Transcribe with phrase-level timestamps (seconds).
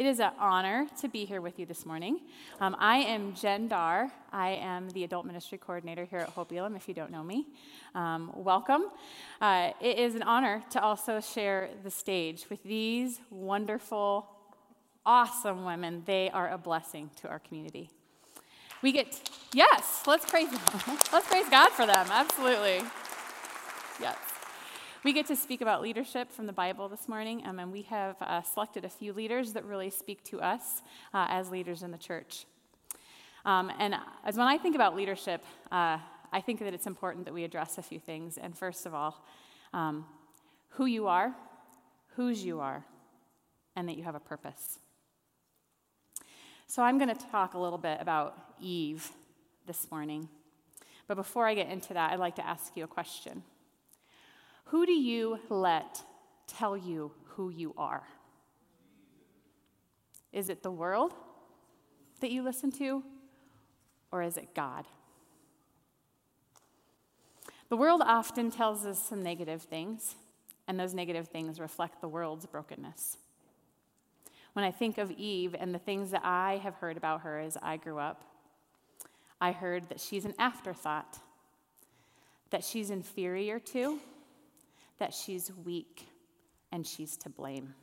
[0.00, 2.20] It is an honor to be here with you this morning.
[2.58, 4.10] Um, I am Jen Dar.
[4.32, 7.48] I am the adult ministry coordinator here at Hope Elam, if you don't know me.
[7.94, 8.84] Um, welcome.
[9.42, 14.26] Uh, it is an honor to also share the stage with these wonderful,
[15.04, 16.02] awesome women.
[16.06, 17.90] They are a blessing to our community.
[18.80, 20.48] We get, yes, let's praise,
[21.12, 22.06] let's praise God for them.
[22.10, 22.80] Absolutely.
[24.00, 24.29] Yes.
[25.02, 28.16] We get to speak about leadership from the Bible this morning, um, and we have
[28.20, 30.82] uh, selected a few leaders that really speak to us
[31.14, 32.44] uh, as leaders in the church.
[33.46, 33.94] Um, and
[34.26, 35.96] as when I think about leadership, uh,
[36.30, 38.36] I think that it's important that we address a few things.
[38.36, 39.24] And first of all,
[39.72, 40.04] um,
[40.68, 41.34] who you are,
[42.16, 42.84] whose you are,
[43.76, 44.80] and that you have a purpose.
[46.66, 49.10] So I'm going to talk a little bit about Eve
[49.66, 50.28] this morning.
[51.08, 53.44] But before I get into that, I'd like to ask you a question.
[54.64, 56.02] Who do you let
[56.46, 58.04] tell you who you are?
[60.32, 61.12] Is it the world
[62.20, 63.02] that you listen to,
[64.12, 64.86] or is it God?
[67.68, 70.16] The world often tells us some negative things,
[70.66, 73.16] and those negative things reflect the world's brokenness.
[74.52, 77.56] When I think of Eve and the things that I have heard about her as
[77.62, 78.24] I grew up,
[79.40, 81.18] I heard that she's an afterthought,
[82.50, 84.00] that she's inferior to,
[85.00, 86.06] that she's weak
[86.70, 87.74] and she's to blame.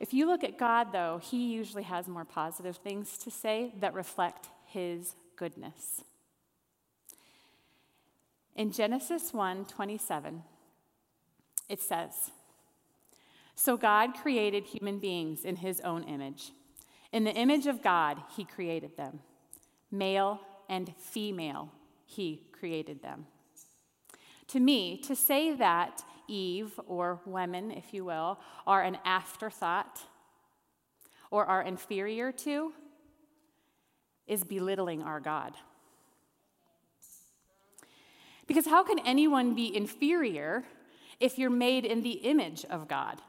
[0.00, 3.92] If you look at God, though, He usually has more positive things to say that
[3.92, 6.02] reflect His goodness.
[8.56, 10.42] In Genesis 1 27,
[11.68, 12.30] it says,
[13.54, 16.52] So God created human beings in His own image.
[17.12, 19.20] In the image of God, He created them.
[19.90, 21.70] Male and female,
[22.06, 23.26] He created them.
[24.50, 30.00] To me, to say that Eve, or women, if you will, are an afterthought
[31.30, 32.72] or are inferior to,
[34.26, 35.54] is belittling our God.
[38.46, 40.64] Because how can anyone be inferior
[41.20, 43.20] if you're made in the image of God?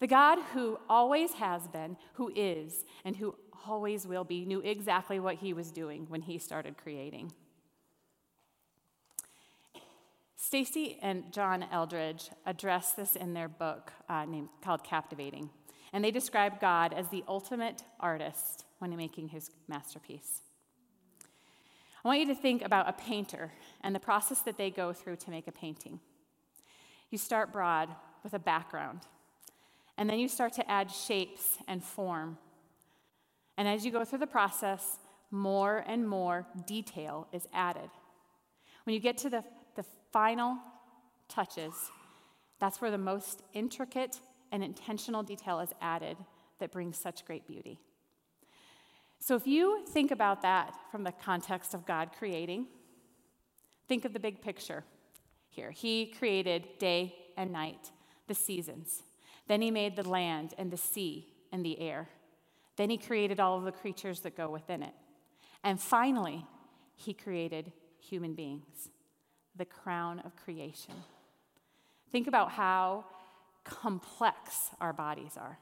[0.00, 3.34] The God who always has been, who is, and who
[3.66, 7.32] always will be, knew exactly what he was doing when he started creating.
[10.42, 15.50] Stasi and John Eldredge address this in their book uh, named, called Captivating.
[15.92, 20.40] And they describe God as the ultimate artist when making his masterpiece.
[22.04, 23.52] I want you to think about a painter
[23.82, 26.00] and the process that they go through to make a painting.
[27.10, 27.90] You start broad
[28.24, 29.02] with a background,
[29.96, 32.38] and then you start to add shapes and form.
[33.56, 34.98] And as you go through the process,
[35.30, 37.90] more and more detail is added.
[38.84, 39.44] When you get to the
[40.12, 40.58] final
[41.28, 41.72] touches,
[42.60, 44.20] that's where the most intricate
[44.52, 46.16] and intentional detail is added
[46.60, 47.80] that brings such great beauty.
[49.18, 52.66] So, if you think about that from the context of God creating,
[53.88, 54.84] think of the big picture
[55.48, 55.70] here.
[55.70, 57.90] He created day and night,
[58.26, 59.02] the seasons.
[59.48, 62.08] Then He made the land and the sea and the air.
[62.76, 64.94] Then He created all of the creatures that go within it.
[65.62, 66.44] And finally,
[66.96, 68.88] He created human beings
[69.56, 70.94] the crown of creation.
[72.10, 73.04] Think about how
[73.64, 75.58] complex our bodies are.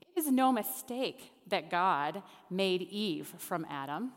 [0.00, 4.12] It is no mistake that God made Eve from Adam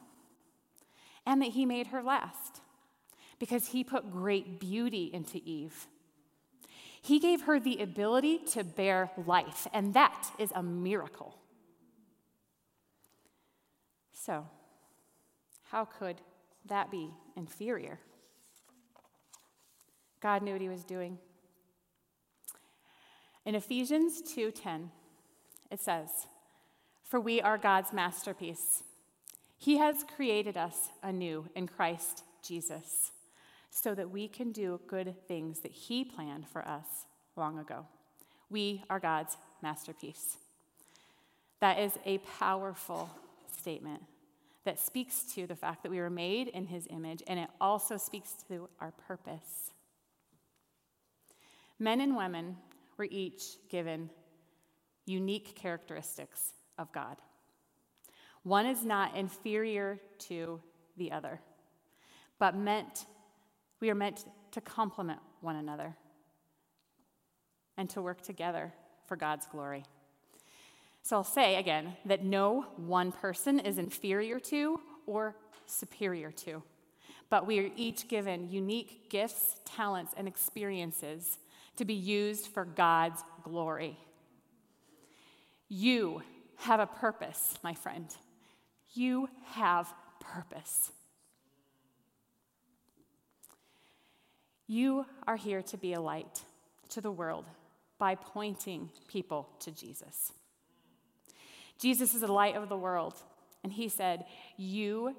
[1.26, 2.62] and that he made her last
[3.40, 5.88] because he put great beauty into Eve.
[7.02, 11.38] He gave her the ability to bear life, and that is a miracle.
[14.14, 14.46] So,
[15.64, 16.18] how could
[16.66, 18.00] that be inferior?
[20.20, 21.20] God knew what he was doing.
[23.46, 24.92] In Ephesians 2:10,
[25.72, 26.28] it says,
[27.04, 28.84] "For we are God's masterpiece.
[29.58, 33.12] He has created us anew in Christ Jesus,
[33.70, 37.06] so that we can do good things that he planned for us
[37.36, 37.88] long ago.
[38.50, 40.38] We are God's masterpiece."
[41.60, 43.10] That is a powerful
[43.48, 44.04] statement
[44.64, 47.98] that speaks to the fact that we were made in his image, and it also
[47.98, 49.72] speaks to our purpose.
[51.80, 52.58] Men and women
[52.98, 54.10] were each given
[55.06, 57.18] unique characteristics of God.
[58.44, 60.62] One is not inferior to
[60.98, 61.40] the other,
[62.38, 63.06] but meant
[63.80, 65.96] we are meant to complement one another
[67.78, 68.74] and to work together
[69.08, 69.86] for God's glory.
[71.02, 75.36] So I'll say again that no one person is inferior to or
[75.66, 76.62] superior to,
[77.30, 81.40] but we are each given unique gifts, talents, and experiences
[81.80, 83.98] to be used for God's glory.
[85.70, 86.22] You
[86.58, 88.06] have a purpose, my friend.
[88.94, 90.92] You have purpose.
[94.68, 96.42] You are here to be a light
[96.90, 97.46] to the world
[97.98, 100.34] by pointing people to Jesus.
[101.80, 103.16] Jesus is the light of the world,
[103.64, 104.26] and he said,
[104.58, 105.16] You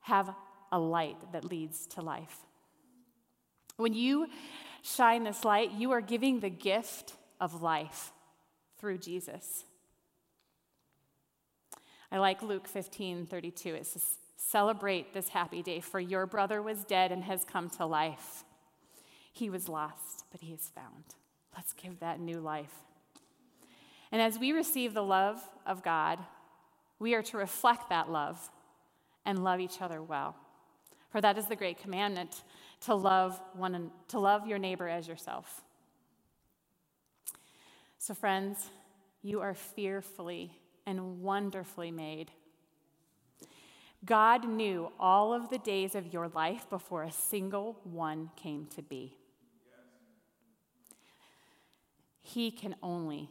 [0.00, 0.28] have
[0.70, 2.36] a light that leads to life.
[3.78, 4.26] When you
[4.82, 8.12] shine this light, you are giving the gift of life
[8.78, 9.64] through Jesus.
[12.12, 13.74] I like Luke 15 32.
[13.74, 17.86] It says, Celebrate this happy day, for your brother was dead and has come to
[17.86, 18.44] life.
[19.32, 21.04] He was lost, but he is found.
[21.54, 22.74] Let's give that new life.
[24.10, 26.18] And as we receive the love of God,
[26.98, 28.50] we are to reflect that love
[29.24, 30.34] and love each other well.
[31.10, 32.42] For that is the great commandment
[32.82, 35.62] to love one to love your neighbor as yourself.
[37.98, 38.70] So friends,
[39.22, 40.52] you are fearfully
[40.86, 42.30] and wonderfully made.
[44.04, 48.82] God knew all of the days of your life before a single one came to
[48.82, 49.16] be.
[52.22, 53.28] He can only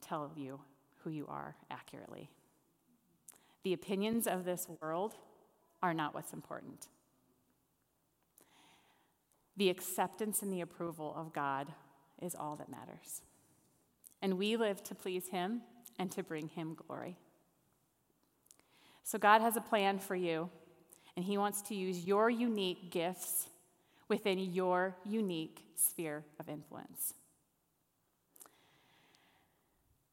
[0.00, 0.60] tell you
[1.02, 2.30] who you are accurately.
[3.64, 5.14] The opinions of this world
[5.82, 6.86] are not what's important.
[9.56, 11.68] The acceptance and the approval of God
[12.20, 13.22] is all that matters.
[14.20, 15.62] And we live to please Him
[15.98, 17.16] and to bring Him glory.
[19.04, 20.48] So, God has a plan for you,
[21.16, 23.48] and He wants to use your unique gifts
[24.08, 27.14] within your unique sphere of influence.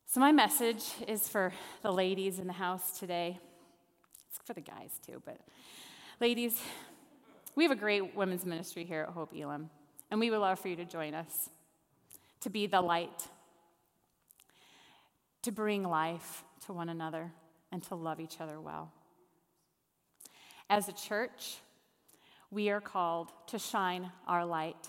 [0.08, 1.54] So, my message is for
[1.84, 3.40] the ladies in the house today.
[4.28, 5.38] It's for the guys too, but
[6.20, 6.60] ladies,
[7.56, 9.70] we have a great women's ministry here at Hope Elam,
[10.12, 11.50] and we would love for you to join us
[12.42, 13.28] to be the light,
[15.42, 17.32] to bring life to one another,
[17.72, 18.92] and to love each other well.
[20.70, 21.58] As a church,
[22.52, 24.88] we are called to shine our light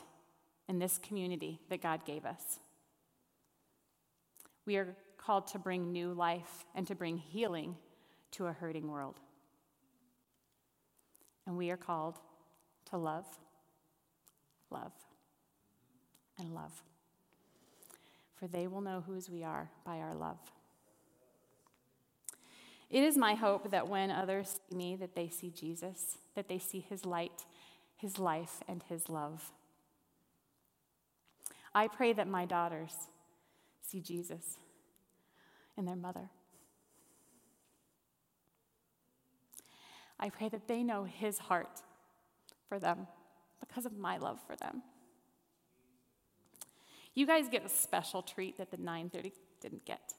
[0.69, 2.61] in this community that God gave us.
[4.67, 7.77] We are called to bring new life and to bring healing
[8.33, 9.17] to a hurting world.
[11.47, 12.19] And we are called
[12.91, 13.27] to love,
[14.71, 14.93] love,
[16.39, 16.83] and love.
[18.37, 20.39] For they will know whose we are by our love.
[22.89, 26.59] It is my hope that when others see me, that they see Jesus, that they
[26.59, 27.45] see his light,
[27.97, 29.53] his life, and his love.
[31.73, 32.93] I pray that my daughters
[33.81, 34.57] see Jesus
[35.77, 36.31] in their mother.
[40.19, 41.83] I pray that they know his heart
[42.71, 43.09] for them
[43.59, 44.83] because of my love for them.
[47.15, 50.15] You guys get a special treat that the 930 didn't get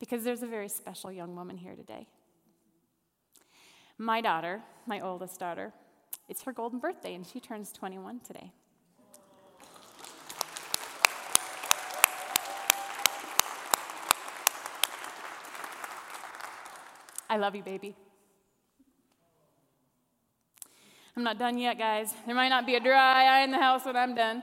[0.00, 2.06] because there's a very special young woman here today.
[3.98, 5.74] My daughter, my oldest daughter,
[6.28, 8.50] it's her golden birthday and she turns 21 today.
[17.28, 17.94] I love you, baby.
[21.20, 22.14] I'm not done yet, guys.
[22.24, 24.42] There might not be a dry eye in the house when I'm done.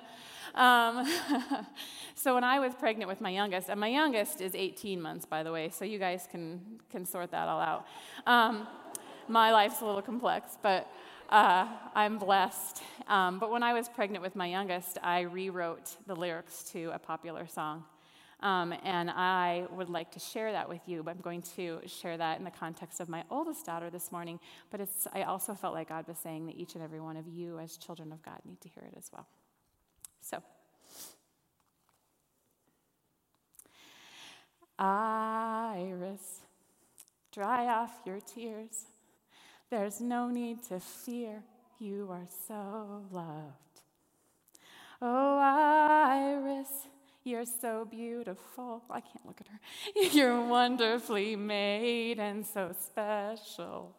[0.54, 1.12] Um,
[2.14, 5.42] so when I was pregnant with my youngest, and my youngest is 18 months, by
[5.42, 7.88] the way, so you guys can, can sort that all out.
[8.28, 8.68] Um,
[9.28, 10.88] my life's a little complex, but
[11.30, 12.84] uh, I'm blessed.
[13.08, 17.00] Um, but when I was pregnant with my youngest, I rewrote the lyrics to a
[17.00, 17.86] popular song.
[18.42, 22.18] Um, and I would like to share that with you, but I'm going to share
[22.18, 24.40] that in the context of my oldest daughter this morning.
[24.70, 27.28] But it's, I also felt like God was saying that each and every one of
[27.28, 29.28] you, as children of God, need to hear it as well.
[30.22, 30.44] So,
[34.78, 36.42] Iris,
[37.32, 38.86] dry off your tears.
[39.72, 41.42] There's no need to fear.
[41.80, 43.82] You are so loved.
[45.02, 46.88] Oh, Iris.
[47.28, 48.84] You're so beautiful.
[48.90, 49.60] I can't look at her.
[50.18, 53.94] You're wonderfully made and so special.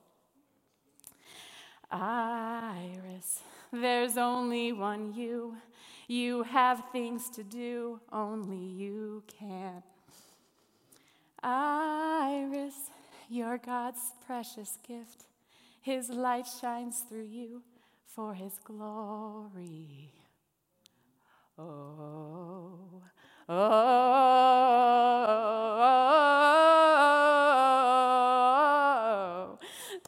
[1.90, 5.58] Iris, there's only one you.
[6.06, 9.82] You have things to do, only you can.
[11.42, 12.76] Iris,
[13.28, 15.26] you're God's precious gift.
[15.82, 17.60] His light shines through you
[18.06, 20.14] for His glory.
[21.58, 23.02] Oh,
[23.48, 23.56] Oh,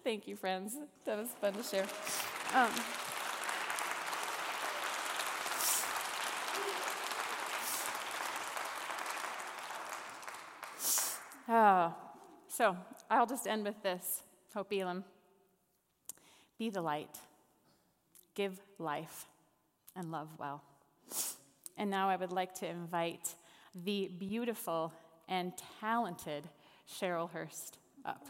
[0.05, 0.77] thank you, friends.
[1.05, 1.87] That was fun to share.
[2.55, 2.71] Um,
[11.53, 11.93] Oh,
[12.47, 12.77] so
[13.11, 14.23] I'll just end with this.
[14.55, 15.03] Hope Elam.
[16.61, 17.19] Be the light,
[18.37, 19.27] give life,
[19.97, 20.63] and love well.
[21.77, 23.35] And now I would like to invite
[23.75, 24.93] the beautiful
[25.29, 26.49] and talented
[26.89, 28.27] Cheryl Hurst up.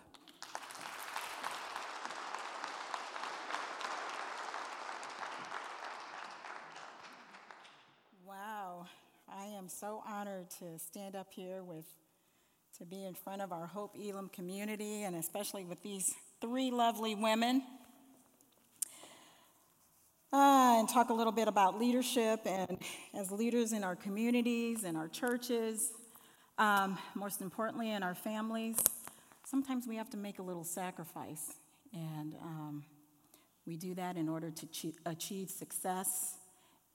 [8.27, 8.87] Wow,
[9.29, 11.87] I am so honored to stand up here with,
[12.79, 17.15] to be in front of our Hope Elam community, and especially with these three lovely
[17.15, 17.63] women.
[20.93, 22.77] Talk a little bit about leadership and
[23.15, 25.93] as leaders in our communities and our churches,
[26.59, 28.77] um, most importantly in our families.
[29.45, 31.55] Sometimes we have to make a little sacrifice,
[31.93, 32.85] and um,
[33.67, 36.39] we do that in order to achieve success.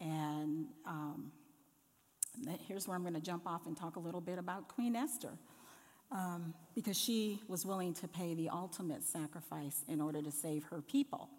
[0.02, 1.32] And um,
[2.68, 5.38] here's where I'm going to jump off and talk a little bit about Queen Esther.
[6.12, 10.82] Um, because she was willing to pay the ultimate sacrifice in order to save her
[10.82, 11.30] people.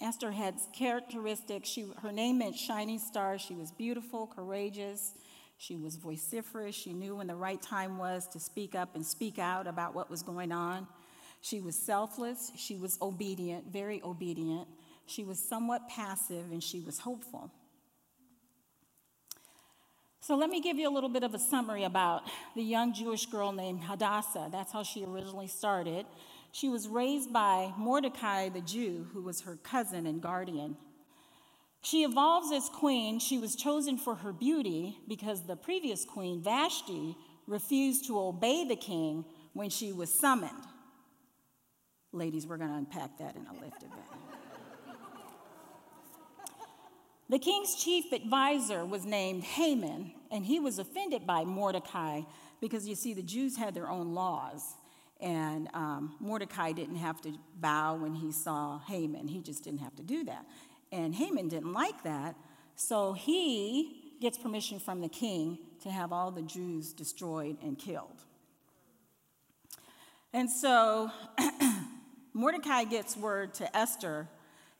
[0.00, 1.68] Esther had characteristics.
[1.68, 3.38] She, her name meant shining star.
[3.38, 5.14] She was beautiful, courageous.
[5.58, 6.74] She was vociferous.
[6.74, 10.10] She knew when the right time was to speak up and speak out about what
[10.10, 10.86] was going on.
[11.40, 12.52] She was selfless.
[12.56, 14.68] She was obedient, very obedient.
[15.06, 17.50] She was somewhat passive, and she was hopeful.
[20.20, 22.24] So, let me give you a little bit of a summary about
[22.56, 24.48] the young Jewish girl named Hadassah.
[24.50, 26.04] That's how she originally started.
[26.56, 30.78] She was raised by Mordecai the Jew, who was her cousin and guardian.
[31.82, 33.18] She evolves as queen.
[33.18, 37.14] She was chosen for her beauty because the previous queen, Vashti,
[37.46, 40.64] refused to obey the king when she was summoned.
[42.12, 44.00] Ladies, we're going to unpack that in a lift event.
[47.28, 52.22] the king's chief advisor was named Haman, and he was offended by Mordecai
[52.62, 54.62] because you see, the Jews had their own laws.
[55.20, 59.28] And um, Mordecai didn't have to bow when he saw Haman.
[59.28, 60.44] He just didn't have to do that.
[60.92, 62.36] And Haman didn't like that.
[62.74, 68.22] So he gets permission from the king to have all the Jews destroyed and killed.
[70.32, 71.10] And so
[72.34, 74.28] Mordecai gets word to Esther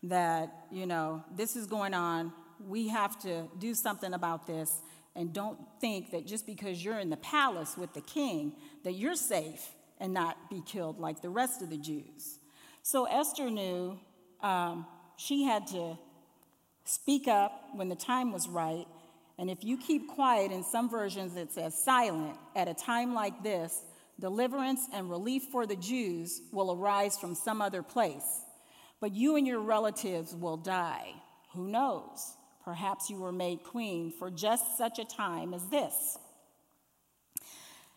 [0.03, 2.33] that, you know, this is going on.
[2.67, 4.83] We have to do something about this.
[5.15, 8.53] And don't think that just because you're in the palace with the king,
[8.85, 12.39] that you're safe and not be killed like the rest of the Jews.
[12.83, 13.99] So Esther knew
[14.41, 14.87] um,
[15.17, 15.99] she had to
[16.85, 18.87] speak up when the time was right.
[19.39, 23.43] And if you keep quiet, in some versions it says silent, at a time like
[23.43, 23.83] this,
[24.21, 28.43] deliverance and relief for the Jews will arise from some other place.
[29.01, 31.13] But you and your relatives will die.
[31.53, 32.37] Who knows?
[32.65, 36.19] Perhaps you were made queen for just such a time as this.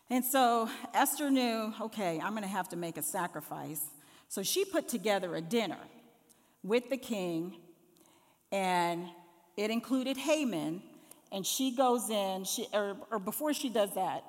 [0.10, 3.82] And so Esther knew, okay, I'm going to have to make a sacrifice.
[4.28, 5.78] So she put together a dinner
[6.64, 7.58] with the king,
[8.52, 9.08] and
[9.56, 10.82] it included Haman.
[11.32, 14.24] And she goes in, she, or, or before she does that,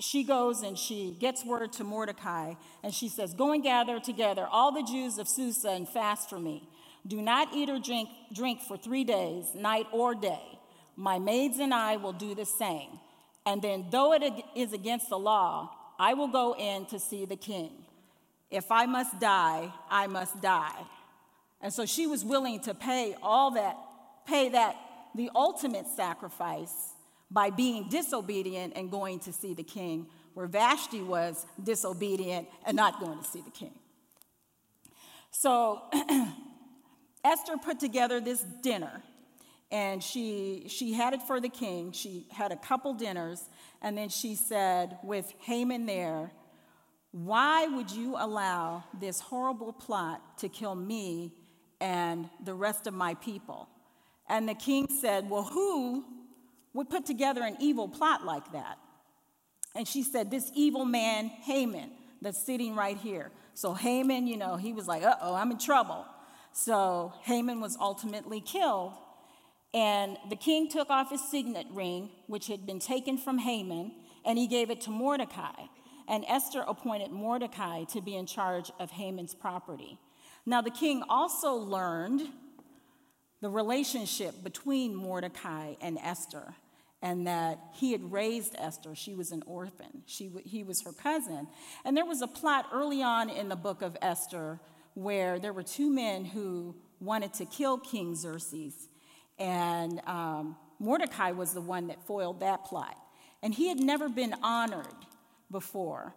[0.00, 4.46] she goes and she gets word to Mordecai, and she says, Go and gather together
[4.50, 6.68] all the Jews of Susa and fast for me.
[7.06, 10.40] Do not eat or drink, drink for three days, night or day.
[10.96, 12.98] My maids and I will do the same.
[13.44, 14.22] And then, though it
[14.54, 17.70] is against the law, I will go in to see the king.
[18.50, 20.84] If I must die, I must die.
[21.60, 23.76] And so she was willing to pay all that,
[24.26, 24.76] pay that,
[25.14, 26.92] the ultimate sacrifice
[27.30, 33.00] by being disobedient and going to see the king, where Vashti was disobedient and not
[33.00, 33.72] going to see the king.
[35.30, 35.82] So
[37.24, 39.02] Esther put together this dinner
[39.72, 41.92] and she she had it for the king.
[41.92, 43.48] She had a couple dinners,
[43.80, 46.30] and then she said, with Haman there,
[47.10, 51.32] "Why would you allow this horrible plot to kill me
[51.80, 53.68] and the rest of my people?"
[54.28, 56.04] And the king said, "Well, who
[56.74, 58.78] would put together an evil plot like that?"
[59.74, 64.56] And she said, "This evil man Haman that's sitting right here." So Haman, you know,
[64.56, 66.04] he was like, "Uh oh, I'm in trouble."
[66.52, 68.92] So Haman was ultimately killed
[69.74, 73.92] and the king took off his signet ring, which had been taken from Haman,
[74.24, 75.64] and he gave it to Mordecai.
[76.08, 79.98] And Esther appointed Mordecai to be in charge of Haman's property.
[80.44, 82.22] Now, the king also learned
[83.40, 86.54] the relationship between Mordecai and Esther,
[87.00, 88.94] and that he had raised Esther.
[88.94, 91.48] She was an orphan, she, he was her cousin.
[91.84, 94.60] And there was a plot early on in the book of Esther
[94.94, 98.88] where there were two men who wanted to kill King Xerxes.
[99.38, 102.96] And um, Mordecai was the one that foiled that plot.
[103.42, 104.86] And he had never been honored
[105.50, 106.14] before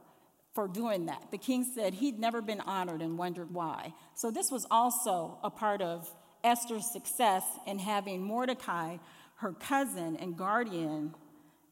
[0.54, 1.32] for doing that.
[1.32, 3.94] The king said he'd never been honored and wondered why.
[4.14, 6.10] So, this was also a part of
[6.44, 8.98] Esther's success in having Mordecai,
[9.38, 11.14] her cousin and guardian,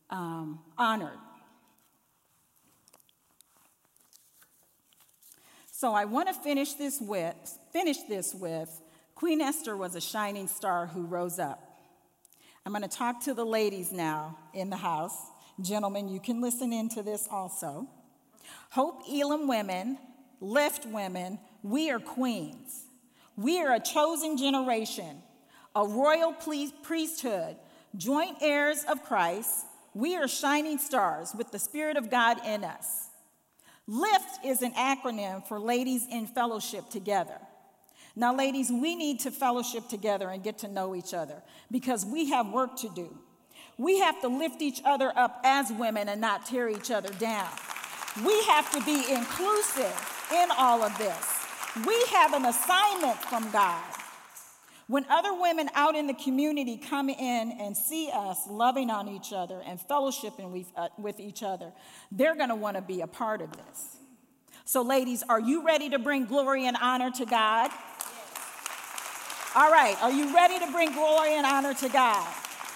[0.10, 1.20] um, honored.
[5.84, 7.36] So I want to finish this with
[7.74, 8.70] finish this with
[9.24, 11.80] Queen Esther was a shining star who rose up.
[12.66, 15.16] I'm going to talk to the ladies now in the house.
[15.62, 17.88] Gentlemen, you can listen into this also.
[18.72, 19.98] Hope Elam women,
[20.42, 22.84] lift women, we are queens.
[23.38, 25.24] We are a chosen generation,
[25.74, 27.56] a royal priesthood,
[27.96, 29.68] joint heirs of Christ.
[29.94, 33.08] We are shining stars with the Spirit of God in us.
[33.88, 37.40] LIFT is an acronym for Ladies in Fellowship Together.
[38.16, 41.42] Now, ladies, we need to fellowship together and get to know each other
[41.72, 43.18] because we have work to do.
[43.78, 47.50] We have to lift each other up as women and not tear each other down.
[48.24, 51.44] We have to be inclusive in all of this.
[51.88, 53.84] We have an assignment from God.
[54.88, 59.34] When other women out in the community come in and see us loving on each
[59.34, 61.72] other and fellowshipping with, uh, each other,
[62.12, 63.98] they're going to want to be a part of this.
[64.66, 67.72] So, ladies, are you ready to bring glory and honor to God?
[69.56, 72.28] All right, are you ready to bring glory and honor to God?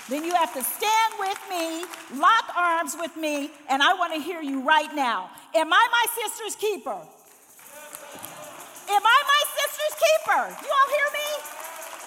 [0.09, 1.83] Then you have to stand with me,
[2.19, 5.31] lock arms with me, and I want to hear you right now.
[5.55, 6.91] Am I my sister's keeper?
[8.89, 10.43] Am I my sister's keeper?
[10.61, 11.29] You all hear me?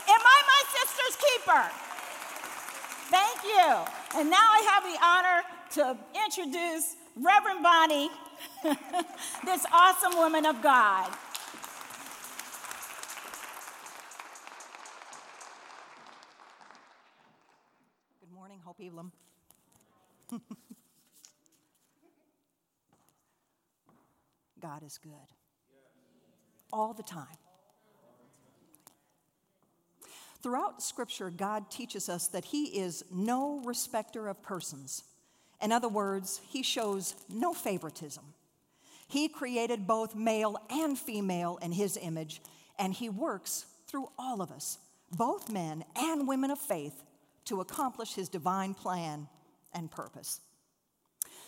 [0.08, 1.62] Am I my sister's keeper?
[3.10, 4.20] Thank you.
[4.20, 8.10] And now I have the honor to introduce Reverend Bonnie,
[9.44, 11.10] this awesome woman of God.
[18.70, 19.10] Hope Elam.
[24.62, 25.10] God is good.
[26.72, 27.26] All the time.
[30.40, 35.02] Throughout Scripture, God teaches us that He is no respecter of persons.
[35.60, 38.22] In other words, He shows no favoritism.
[39.08, 42.40] He created both male and female in His image,
[42.78, 44.78] and He works through all of us,
[45.10, 47.02] both men and women of faith,
[47.50, 49.26] to accomplish his divine plan
[49.74, 50.40] and purpose.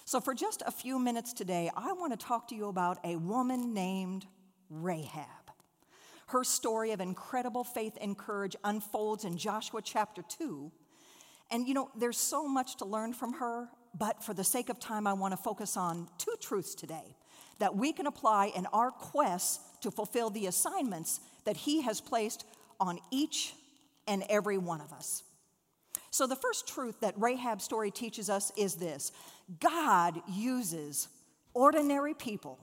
[0.05, 3.15] So, for just a few minutes today, I want to talk to you about a
[3.17, 4.27] woman named
[4.69, 5.27] Rahab.
[6.27, 10.73] Her story of incredible faith and courage unfolds in Joshua chapter 2.
[11.53, 14.81] And you know, there's so much to learn from her, but for the sake of
[14.81, 17.15] time, I want to focus on two truths today
[17.61, 22.45] that we can apply in our quest to fulfill the assignments that He has placed
[22.81, 23.55] on each
[24.09, 25.23] and every one of us.
[26.13, 29.13] So, the first truth that Rahab's story teaches us is this
[29.61, 31.09] God uses
[31.55, 32.59] ordinary people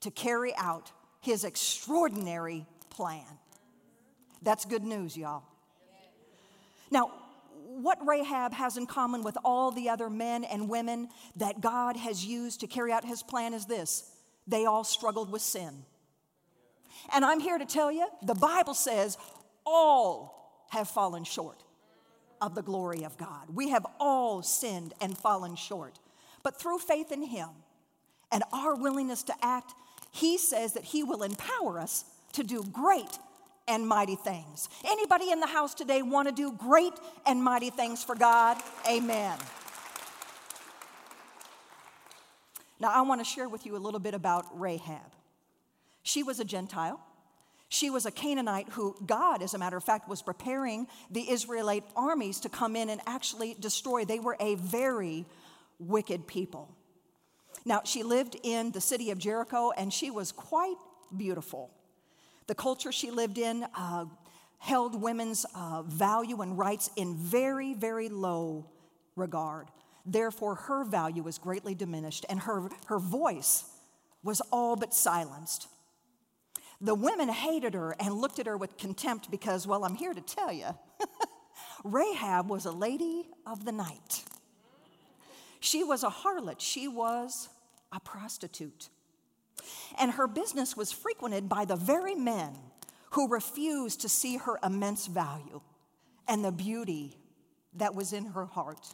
[0.00, 3.26] to carry out his extraordinary plan.
[4.40, 5.42] That's good news, y'all.
[6.90, 7.10] Now,
[7.52, 12.24] what Rahab has in common with all the other men and women that God has
[12.24, 14.10] used to carry out his plan is this
[14.46, 15.84] they all struggled with sin.
[17.12, 19.18] And I'm here to tell you the Bible says
[19.66, 21.62] all have fallen short
[22.40, 23.46] of the glory of God.
[23.54, 25.98] We have all sinned and fallen short.
[26.42, 27.48] But through faith in Him
[28.30, 29.74] and our willingness to act,
[30.10, 33.18] He says that He will empower us to do great
[33.68, 34.68] and mighty things.
[34.84, 36.92] Anybody in the house today want to do great
[37.26, 38.58] and mighty things for God?
[38.88, 39.36] Amen.
[42.78, 45.00] Now, I want to share with you a little bit about Rahab.
[46.02, 47.00] She was a Gentile.
[47.76, 51.84] She was a Canaanite who God, as a matter of fact, was preparing the Israelite
[51.94, 54.06] armies to come in and actually destroy.
[54.06, 55.26] They were a very
[55.78, 56.74] wicked people.
[57.66, 60.76] Now, she lived in the city of Jericho and she was quite
[61.14, 61.70] beautiful.
[62.46, 64.06] The culture she lived in uh,
[64.56, 68.70] held women's uh, value and rights in very, very low
[69.16, 69.68] regard.
[70.06, 73.64] Therefore, her value was greatly diminished and her, her voice
[74.22, 75.68] was all but silenced.
[76.80, 80.20] The women hated her and looked at her with contempt because, well, I'm here to
[80.20, 80.68] tell you,
[81.84, 84.24] Rahab was a lady of the night.
[85.60, 87.48] She was a harlot, she was
[87.92, 88.88] a prostitute.
[89.98, 92.54] And her business was frequented by the very men
[93.12, 95.62] who refused to see her immense value
[96.28, 97.16] and the beauty
[97.74, 98.86] that was in her heart.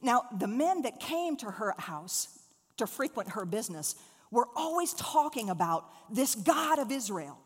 [0.00, 2.38] Now, the men that came to her house
[2.76, 3.94] to frequent her business
[4.32, 7.38] were always talking about this God of Israel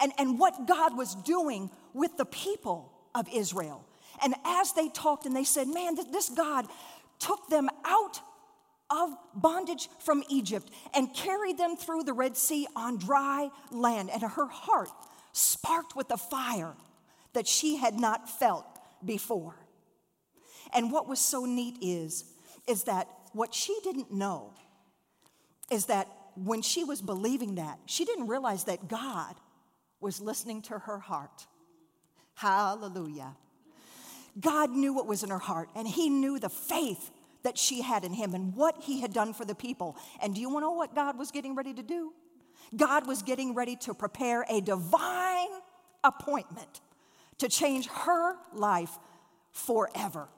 [0.00, 3.84] and, and what God was doing with the people of Israel.
[4.22, 6.66] And as they talked and they said, Man, this God,
[7.18, 8.20] took them out
[8.88, 14.10] of bondage from Egypt and carried them through the Red Sea on dry land.
[14.10, 14.90] And her heart
[15.32, 16.74] sparked with a fire
[17.34, 18.66] that she had not felt
[19.04, 19.54] before.
[20.72, 22.24] And what was so neat is,
[22.68, 24.52] is that what she didn't know
[25.70, 26.08] is that
[26.44, 29.34] when she was believing that, she didn't realize that God
[30.00, 31.46] was listening to her heart.
[32.34, 33.36] Hallelujah.
[34.38, 37.10] God knew what was in her heart, and He knew the faith
[37.42, 39.96] that she had in Him and what He had done for the people.
[40.22, 42.12] And do you want to know what God was getting ready to do?
[42.74, 45.48] God was getting ready to prepare a divine
[46.04, 46.80] appointment
[47.38, 48.92] to change her life
[49.50, 50.28] forever.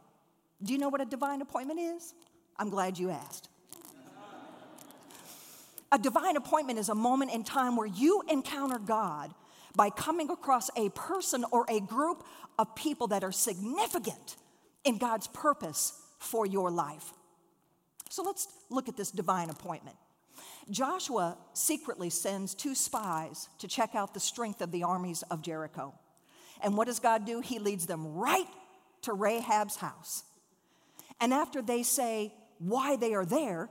[0.63, 2.15] Do you know what a divine appointment is?
[2.57, 3.49] I'm glad you asked.
[5.93, 9.33] A divine appointment is a moment in time where you encounter God
[9.77, 12.25] by coming across a person or a group
[12.59, 14.37] of people that are significant
[14.85, 17.13] in God's purpose for your life.
[18.09, 19.97] So let's look at this divine appointment.
[20.71, 25.95] Joshua secretly sends two spies to check out the strength of the armies of Jericho.
[26.63, 27.41] And what does God do?
[27.41, 28.47] He leads them right
[29.03, 30.25] to Rahab's house.
[31.21, 33.69] And after they say why they are there,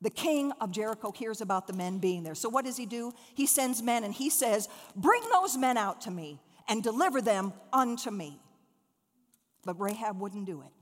[0.00, 2.34] the king of Jericho hears about the men being there.
[2.34, 3.12] So what does he do?
[3.34, 7.52] He sends men and he says, Bring those men out to me and deliver them
[7.72, 8.38] unto me.
[9.64, 10.72] But Rahab wouldn't do it.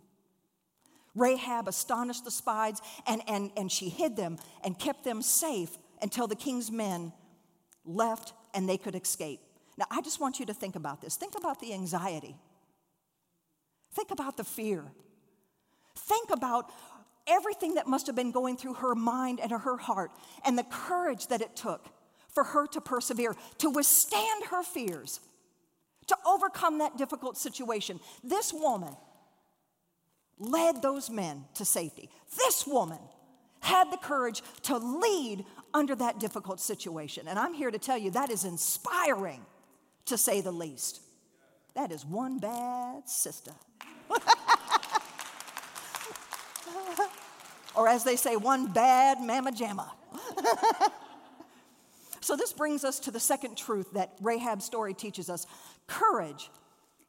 [1.14, 5.70] Rahab astonished the spies and, and, and she hid them and kept them safe
[6.02, 7.12] until the king's men
[7.86, 9.40] left and they could escape.
[9.78, 11.16] Now, I just want you to think about this.
[11.16, 12.36] Think about the anxiety.
[13.94, 14.84] Think about the fear.
[15.96, 16.70] Think about
[17.26, 20.10] everything that must have been going through her mind and her heart
[20.44, 21.86] and the courage that it took
[22.28, 25.20] for her to persevere, to withstand her fears,
[26.06, 27.98] to overcome that difficult situation.
[28.22, 28.94] This woman
[30.38, 32.10] led those men to safety.
[32.36, 32.98] This woman
[33.60, 37.26] had the courage to lead under that difficult situation.
[37.26, 39.40] And I'm here to tell you that is inspiring,
[40.06, 41.00] to say the least.
[41.74, 43.52] That is one bad sister.
[47.74, 49.88] or as they say, one bad mama jamma.
[52.20, 55.46] so, this brings us to the second truth that Rahab's story teaches us
[55.86, 56.50] courage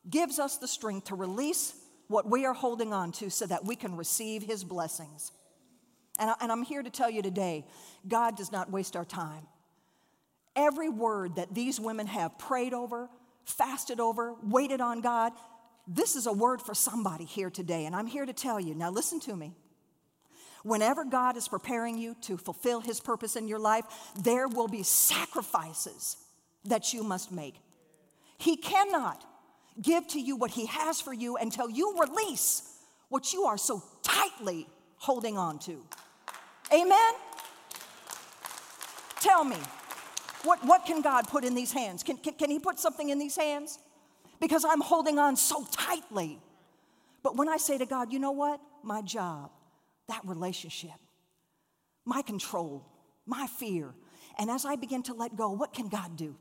[0.10, 1.74] gives us the strength to release
[2.08, 5.32] what we are holding on to so that we can receive his blessings.
[6.20, 7.66] And, I, am here to tell you today
[8.08, 9.48] God does not waste our time.
[10.56, 13.10] Every word that these women have prayed over,
[13.46, 15.34] fasted over, waited on God,
[15.88, 17.86] this is a word for somebody here today.
[17.86, 19.54] And I'm here to tell you now, listen to me.
[20.64, 23.86] Whenever God is preparing you to fulfill his purpose in your life,
[24.20, 26.18] there will be sacrifices
[26.66, 27.56] that you must make.
[28.38, 29.24] He cannot
[29.82, 32.78] give to you what He has for you until you release
[33.10, 35.84] what you are so tightly holding on to.
[36.74, 37.14] Amen?
[39.22, 39.58] Tell me,
[40.44, 42.04] what, what can God put in these hands?
[42.04, 43.80] Can, can, can He put something in these hands?
[44.40, 46.40] Because I'm holding on so tightly.
[47.24, 48.62] But when I say to God, you know what?
[48.84, 49.52] My job,
[50.08, 50.92] that relationship,
[52.06, 52.86] my control,
[53.26, 53.94] my fear.
[54.38, 56.36] And as I begin to let go, what can God do?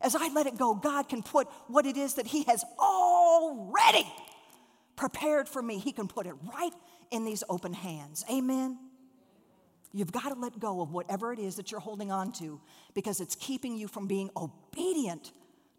[0.00, 4.06] As I let it go, God can put what it is that He has already
[4.96, 6.72] prepared for me, He can put it right
[7.10, 8.24] in these open hands.
[8.30, 8.78] Amen.
[9.92, 12.60] You've got to let go of whatever it is that you're holding on to
[12.94, 15.32] because it's keeping you from being obedient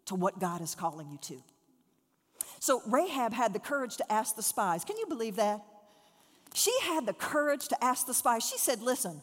[0.06, 1.42] to what God is calling you to.
[2.60, 4.84] So Rahab had the courage to ask the spies.
[4.84, 5.62] Can you believe that?
[6.54, 8.44] She had the courage to ask the spies.
[8.46, 9.22] She said, Listen,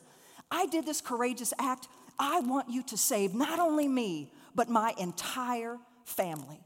[0.51, 1.87] I did this courageous act.
[2.17, 6.59] I want you to save not only me, but my entire family.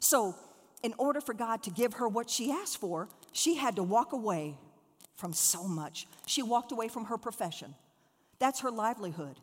[0.00, 0.34] So,
[0.82, 4.12] in order for God to give her what she asked for, she had to walk
[4.12, 4.56] away
[5.16, 6.06] from so much.
[6.26, 7.74] She walked away from her profession.
[8.38, 9.38] That's her livelihood.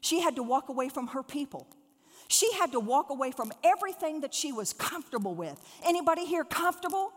[0.00, 1.66] She had to walk away from her people.
[2.30, 5.60] She had to walk away from everything that she was comfortable with.
[5.84, 7.10] Anybody here comfortable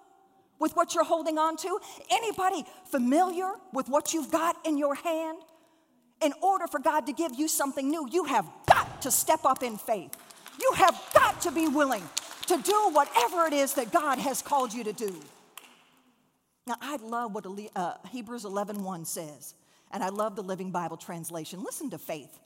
[0.57, 1.79] with what you're holding on to?
[2.09, 5.37] Anybody familiar with what you've got in your hand?
[6.23, 9.61] In order for God to give you something new, you have got to step up
[9.61, 10.09] in faith.
[10.59, 12.03] You have got to be willing
[12.47, 15.21] to do whatever it is that God has called you to do.
[16.65, 17.45] Now, I love what
[17.75, 19.53] uh, Hebrews 11.1 says,
[19.91, 21.61] and I love the Living Bible translation.
[21.61, 22.39] Listen to faith.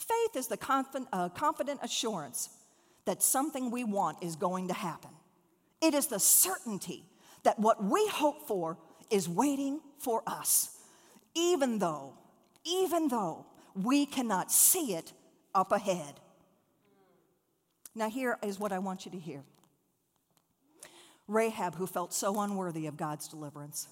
[0.00, 2.48] Faith is the confident, uh, confident assurance
[3.04, 5.10] that something we want is going to happen.
[5.82, 7.04] It is the certainty
[7.42, 8.78] that what we hope for
[9.10, 10.78] is waiting for us,
[11.34, 12.14] even though,
[12.64, 15.12] even though we cannot see it
[15.54, 16.14] up ahead.
[17.94, 19.42] Now, here is what I want you to hear
[21.28, 23.86] Rahab, who felt so unworthy of God's deliverance,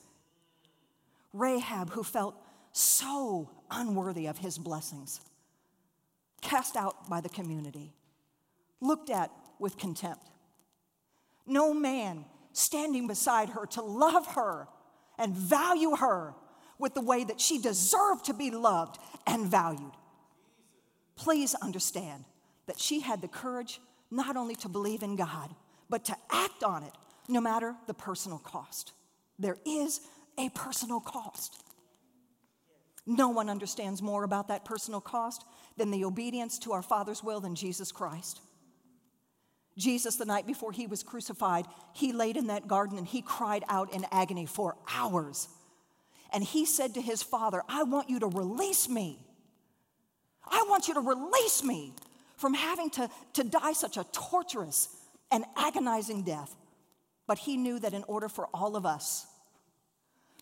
[1.32, 2.34] Rahab, who felt
[2.72, 5.20] so unworthy of his blessings,
[6.40, 7.92] cast out by the community,
[8.80, 10.24] looked at with contempt.
[11.46, 14.68] No man standing beside her to love her
[15.18, 16.34] and value her
[16.78, 19.92] with the way that she deserved to be loved and valued.
[21.16, 22.24] Please understand
[22.66, 25.54] that she had the courage not only to believe in God,
[25.90, 26.92] but to act on it
[27.28, 28.92] no matter the personal cost.
[29.38, 30.00] There is
[30.38, 31.62] a personal cost.
[33.10, 35.42] No one understands more about that personal cost
[35.78, 38.42] than the obedience to our Father's will than Jesus Christ.
[39.78, 43.64] Jesus, the night before he was crucified, he laid in that garden and he cried
[43.70, 45.48] out in agony for hours.
[46.34, 49.18] And he said to his father, I want you to release me.
[50.46, 51.94] I want you to release me
[52.36, 54.90] from having to, to die such a torturous
[55.30, 56.54] and agonizing death.
[57.26, 59.26] But he knew that in order for all of us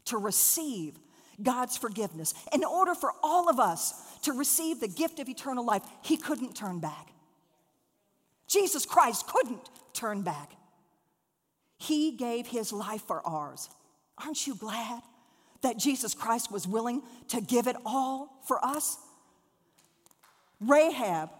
[0.07, 0.99] to receive
[1.43, 5.83] God's forgiveness, in order for all of us to receive the gift of eternal life,
[6.03, 7.13] he couldn't turn back.
[8.49, 10.53] Jesus Christ couldn't turn back.
[11.79, 13.69] He gave his life for ours.
[14.19, 15.03] Aren't you glad
[15.63, 18.99] that Jesus Christ was willing to give it all for us?
[20.61, 21.31] Rahab,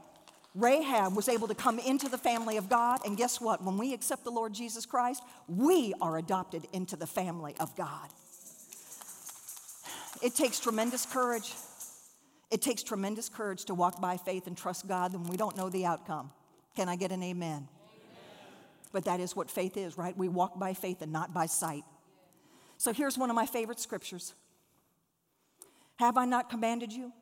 [0.55, 3.63] Rahab was able to come into the family of God, and guess what?
[3.63, 8.09] When we accept the Lord Jesus Christ, we are adopted into the family of God.
[10.27, 11.53] It takes tremendous courage.
[12.51, 15.69] It takes tremendous courage to walk by faith and trust God when we don't know
[15.69, 16.33] the outcome.
[16.75, 17.49] Can I get an amen?
[17.49, 17.69] amen?
[18.91, 20.17] But that is what faith is, right?
[20.19, 21.85] We walk by faith and not by sight.
[22.77, 24.35] So here's one of my favorite scriptures
[26.01, 27.13] Have I not commanded you?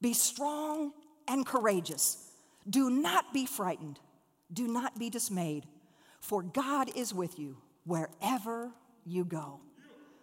[0.00, 0.92] Be strong
[1.28, 2.26] and courageous.
[2.70, 4.00] Do not be frightened.
[4.50, 5.66] Do not be dismayed,
[6.22, 8.70] for God is with you wherever
[9.04, 9.60] you go.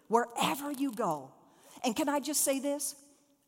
[0.07, 1.29] Wherever you go.
[1.83, 2.95] And can I just say this?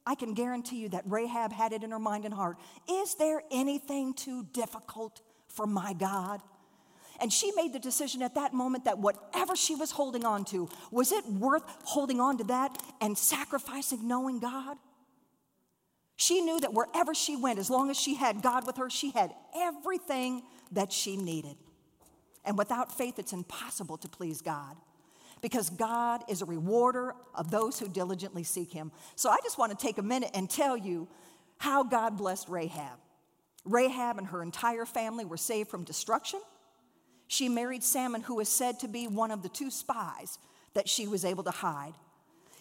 [0.06, 2.58] I can guarantee you that Rahab had it in her mind and heart.
[2.90, 6.42] Is there anything too difficult for my God?
[7.22, 10.70] And she made the decision at that moment that whatever she was holding on to,
[10.90, 14.78] was it worth holding on to that and sacrificing knowing God?
[16.16, 19.12] She knew that wherever she went, as long as she had God with her, she
[19.12, 21.56] had everything that she needed.
[22.46, 24.76] And without faith, it's impossible to please God
[25.42, 28.92] because God is a rewarder of those who diligently seek him.
[29.16, 31.08] So I just want to take a minute and tell you
[31.58, 32.98] how God blessed Rahab.
[33.66, 36.40] Rahab and her entire family were saved from destruction.
[37.28, 40.40] She married Salmon, who is said to be one of the two spies
[40.74, 41.94] that she was able to hide.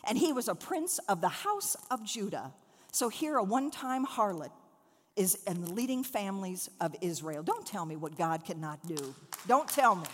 [0.07, 2.53] And he was a prince of the house of Judah.
[2.93, 4.51] So here, a one time harlot
[5.17, 7.43] is in the leading families of Israel.
[7.43, 9.15] Don't tell me what God cannot do.
[9.47, 10.07] Don't tell me.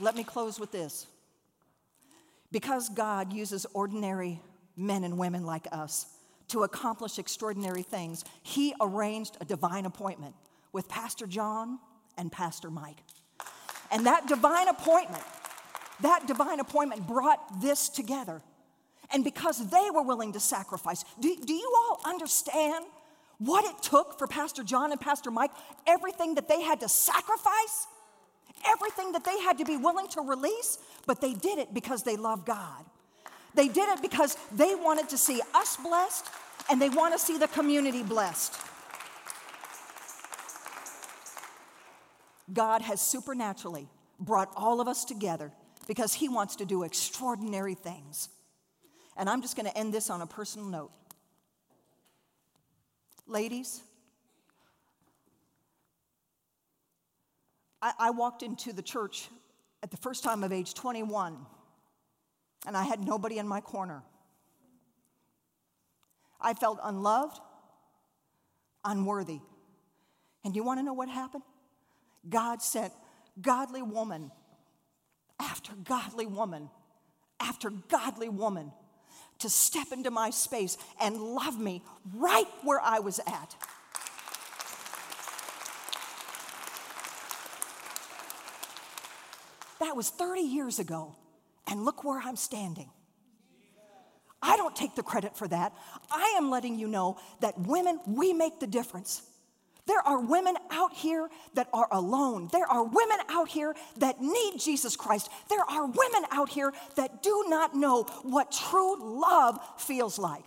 [0.00, 1.06] Let me close with this.
[2.50, 4.40] Because God uses ordinary
[4.76, 6.06] men and women like us
[6.48, 10.34] to accomplish extraordinary things, He arranged a divine appointment
[10.72, 11.78] with Pastor John
[12.16, 12.98] and Pastor Mike.
[13.90, 15.24] And that divine appointment,
[16.00, 18.42] that divine appointment brought this together.
[19.10, 22.84] And because they were willing to sacrifice, do, do you all understand
[23.38, 25.50] what it took for Pastor John and Pastor Mike?
[25.86, 27.86] Everything that they had to sacrifice?
[28.66, 32.16] Everything that they had to be willing to release, but they did it because they
[32.16, 32.84] love God.
[33.54, 36.26] They did it because they wanted to see us blessed
[36.70, 38.54] and they want to see the community blessed.
[42.52, 45.52] God has supernaturally brought all of us together
[45.86, 48.28] because He wants to do extraordinary things.
[49.16, 50.90] And I'm just going to end this on a personal note.
[53.26, 53.82] Ladies,
[57.80, 59.28] I, I walked into the church
[59.82, 61.36] at the first time of age 21,
[62.66, 64.02] and I had nobody in my corner.
[66.40, 67.40] I felt unloved,
[68.84, 69.40] unworthy.
[70.44, 71.42] And you want to know what happened?
[72.28, 72.92] God sent
[73.40, 74.30] godly woman
[75.40, 76.70] after godly woman
[77.40, 78.72] after godly woman
[79.38, 81.82] to step into my space and love me
[82.16, 83.56] right where I was at.
[89.80, 91.16] That was 30 years ago,
[91.66, 92.90] and look where I'm standing.
[94.40, 95.72] I don't take the credit for that.
[96.10, 99.22] I am letting you know that women, we make the difference.
[99.86, 102.50] There are women out here that are alone.
[102.52, 105.30] There are women out here that need Jesus Christ.
[105.48, 110.44] There are women out here that do not know what true love feels like.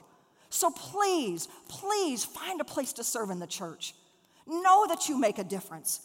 [0.52, 3.96] So please, please find a place to serve in the church.
[4.46, 6.02] Know that you make a difference.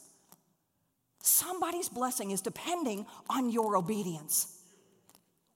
[1.26, 4.60] Somebody's blessing is depending on your obedience.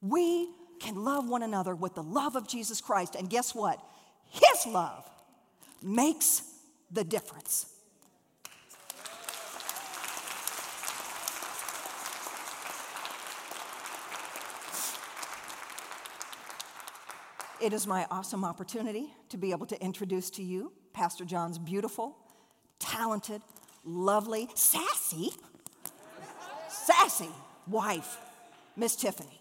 [0.00, 0.48] We
[0.80, 3.14] can love one another with the love of Jesus Christ.
[3.14, 3.80] And guess what?
[4.28, 5.08] His love
[5.80, 6.42] makes
[6.90, 7.66] the difference.
[17.60, 22.16] It is my awesome opportunity to be able to introduce to you Pastor John's beautiful,
[22.80, 23.42] talented,
[23.84, 25.30] lovely, sassy,
[26.90, 27.30] sassy
[27.68, 28.18] wife,
[28.76, 29.40] Miss Tiffany.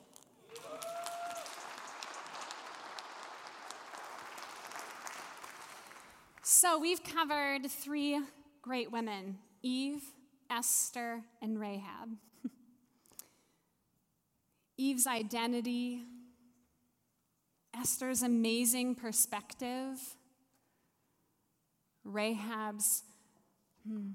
[6.43, 8.21] So we've covered three
[8.62, 10.03] great women Eve,
[10.49, 12.09] Esther, and Rahab.
[14.77, 16.03] Eve's identity,
[17.73, 19.97] Esther's amazing perspective,
[22.03, 23.03] Rahab's
[23.88, 24.09] hmm,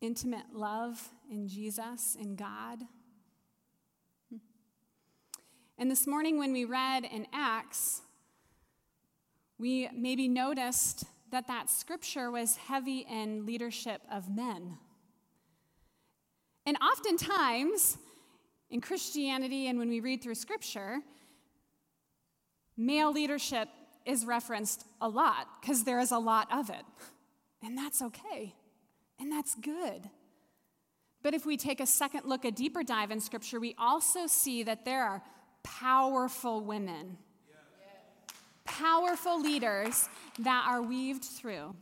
[0.00, 2.78] intimate love in Jesus, in God.
[4.30, 4.38] Hmm.
[5.78, 8.02] And this morning, when we read in Acts,
[9.58, 14.78] we maybe noticed that that scripture was heavy in leadership of men.
[16.64, 17.98] And oftentimes,
[18.70, 20.98] in Christianity and when we read through scripture,
[22.76, 23.68] male leadership
[24.06, 26.84] is referenced a lot because there is a lot of it.
[27.62, 28.54] And that's okay.
[29.20, 30.08] And that's good.
[31.22, 34.62] But if we take a second look, a deeper dive in scripture, we also see
[34.62, 35.22] that there are
[35.62, 37.18] powerful women
[38.68, 41.74] powerful leaders that are weaved through.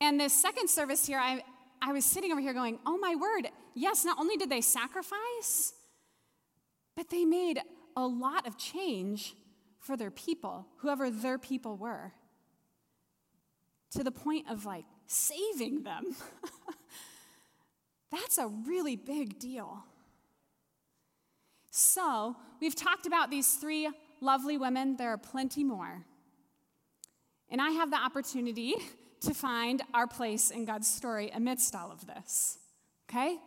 [0.00, 1.42] And this second service here, I,
[1.82, 5.74] I was sitting over here going, oh my word, yes, not only did they sacrifice,
[6.96, 7.60] but they made
[7.96, 9.34] a lot of change
[9.78, 12.12] for their people, whoever their people were,
[13.92, 16.14] to the point of like saving them.
[18.12, 19.84] That's a really big deal.
[21.70, 23.88] So, we've talked about these three
[24.20, 26.04] lovely women, there are plenty more.
[27.50, 28.74] And I have the opportunity
[29.20, 32.58] to find our place in God's story amidst all of this.
[33.08, 33.38] Okay?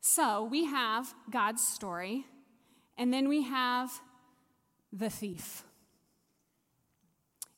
[0.00, 2.26] So we have God's story,
[2.98, 3.92] and then we have
[4.92, 5.62] the thief.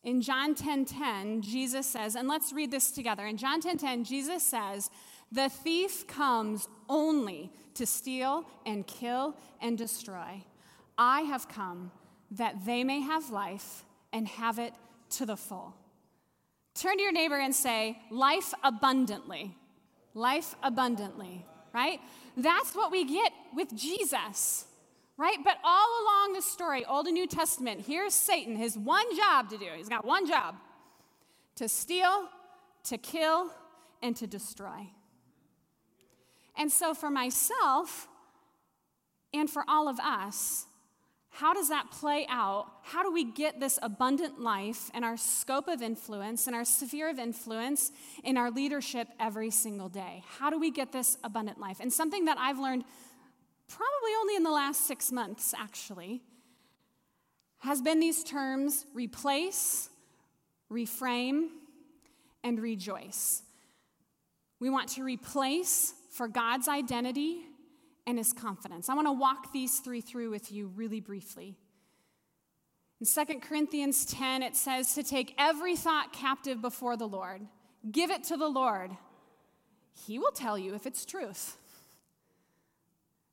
[0.05, 3.27] In John 10:10, 10, 10, Jesus says, and let's read this together.
[3.27, 4.91] In John 10:10, 10, Jesus says,
[5.33, 10.45] "The thief comes only to steal and kill and destroy.
[10.97, 11.91] I have come
[12.31, 14.73] that they may have life and have it
[15.11, 15.75] to the full.
[16.75, 19.57] Turn to your neighbor and say, Life abundantly.
[20.15, 22.01] Life abundantly, right?
[22.37, 24.65] That's what we get with Jesus,
[25.17, 25.39] right?
[25.45, 29.59] But all along the story, Old and New Testament, here's Satan, his one job to
[29.59, 29.67] do.
[29.77, 30.57] He's got one job
[31.57, 32.29] to steal,
[32.85, 33.51] to kill,
[34.03, 34.89] and to destroy.
[36.57, 38.09] And so for myself
[39.33, 40.67] and for all of us,
[41.31, 42.67] how does that play out?
[42.83, 47.11] How do we get this abundant life and our scope of influence and our sphere
[47.11, 47.91] of influence
[48.23, 50.23] in our leadership every single day?
[50.39, 51.79] How do we get this abundant life?
[51.81, 52.85] And something that I've learned
[53.69, 56.23] probably only in the last six months, actually,
[57.59, 59.89] has been these terms replace,
[60.71, 61.49] reframe,
[62.43, 63.43] and rejoice.
[64.61, 67.43] We want to replace for God's identity
[68.07, 68.89] and his confidence.
[68.89, 71.57] I want to walk these three through with you really briefly.
[73.01, 77.43] In 2 Corinthians 10, it says to take every thought captive before the Lord,
[77.91, 78.91] give it to the Lord.
[80.07, 81.57] He will tell you if it's truth.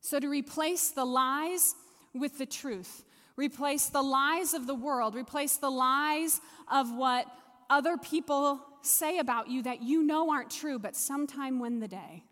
[0.02, 1.76] So, to replace the lies
[2.14, 3.04] with the truth,
[3.38, 7.28] replace the lies of the world, replace the lies of what
[7.70, 12.24] other people say about you that you know aren't true, but sometime win the day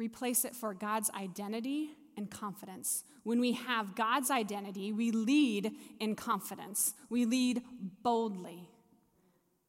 [0.00, 3.04] replace it for God's identity and confidence.
[3.22, 7.62] When we have God's identity, we lead in confidence, we lead
[8.02, 8.68] boldly.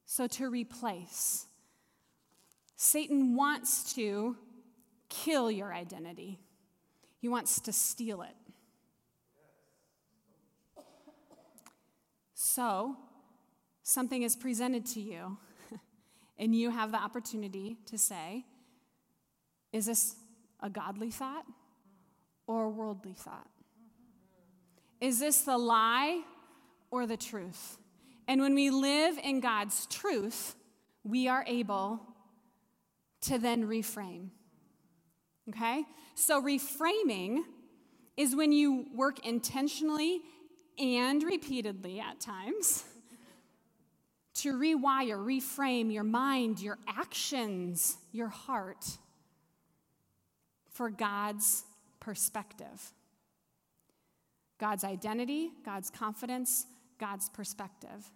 [0.06, 1.46] So, to replace,
[2.76, 4.36] Satan wants to
[5.12, 6.40] kill your identity,
[7.20, 8.36] he wants to steal it.
[12.34, 12.96] So,
[13.84, 15.38] something is presented to you,
[16.40, 18.46] and you have the opportunity to say,
[19.72, 20.16] Is this
[20.60, 21.46] a godly thought
[22.48, 23.48] or a worldly thought?
[25.00, 26.22] Is this the lie
[26.90, 27.78] or the truth?
[28.28, 30.56] And when we live in God's truth,
[31.04, 32.02] we are able
[33.22, 34.30] to then reframe.
[35.54, 35.84] Okay?
[36.16, 37.40] So, reframing
[38.18, 40.22] is when you work intentionally
[40.78, 42.84] and repeatedly at times
[44.36, 48.86] to rewire, reframe your mind, your actions, your heart
[50.72, 51.64] for God's
[52.00, 52.94] perspective.
[54.58, 56.66] God's identity, God's confidence,
[57.00, 58.12] God's perspective.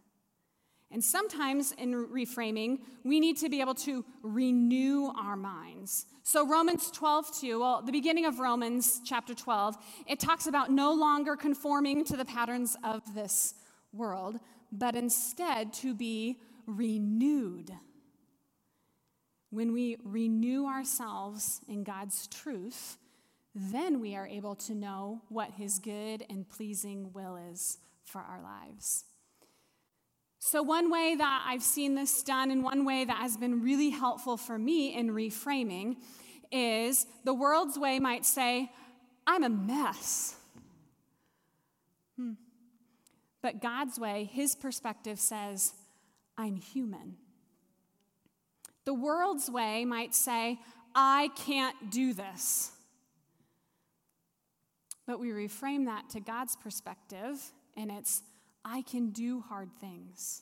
[0.92, 6.06] And sometimes in reframing, we need to be able to renew our minds.
[6.24, 9.78] So, Romans 12, 2, well, the beginning of Romans chapter 12,
[10.08, 13.56] it talks about no longer conforming to the patterns of this
[13.92, 14.40] world,
[14.72, 17.72] but instead to be renewed.
[19.50, 22.98] When we renew ourselves in God's truth,
[23.54, 28.42] then we are able to know what His good and pleasing will is for our
[28.42, 29.06] lives.
[30.48, 33.90] So, one way that I've seen this done, and one way that has been really
[33.90, 35.96] helpful for me in reframing,
[36.52, 38.72] is the world's way might say,
[39.26, 40.36] I'm a mess.
[42.16, 42.34] Hmm.
[43.42, 45.74] But God's way, His perspective says,
[46.38, 47.16] I'm human.
[48.86, 50.60] The world's way might say,
[50.94, 52.72] I can't do this.
[55.08, 57.42] But we reframe that to God's perspective,
[57.76, 58.22] and it's,
[58.66, 60.42] I can do hard things.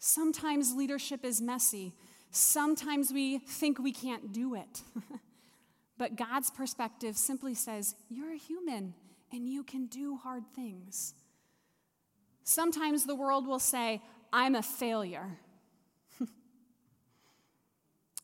[0.00, 1.94] Sometimes leadership is messy.
[2.32, 4.82] Sometimes we think we can't do it.
[5.98, 8.94] but God's perspective simply says, You're a human
[9.32, 11.14] and you can do hard things.
[12.42, 14.02] Sometimes the world will say,
[14.32, 15.38] I'm a failure.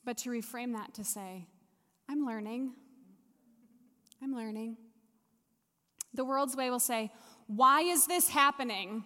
[0.05, 1.47] but to reframe that to say,
[2.09, 2.73] I'm learning.
[4.21, 4.79] I'm learning.
[6.15, 7.13] The world's way will say,
[7.47, 9.05] Why is this happening?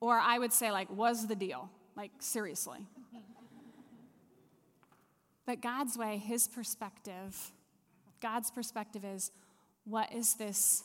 [0.00, 1.70] Or I would say, like, was the deal?
[1.96, 2.86] Like, seriously.
[5.46, 7.52] but God's way, His perspective,
[8.20, 9.30] God's perspective is,
[9.84, 10.84] What is this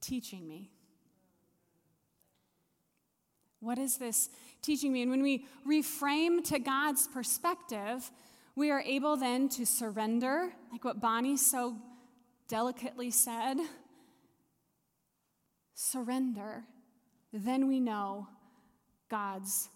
[0.00, 0.70] teaching me?
[3.60, 4.30] What is this
[4.62, 5.02] teaching me?
[5.02, 8.10] And when we reframe to God's perspective,
[8.56, 11.76] we are able then to surrender, like what Bonnie so
[12.48, 13.58] delicately said
[15.74, 16.64] surrender,
[17.32, 18.28] then we know
[19.08, 19.68] God's